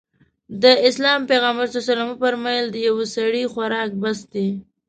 [0.61, 1.75] د اسلام پيغمبر ص
[2.09, 4.47] وفرمايل د يوه سړي خوراک بس دی.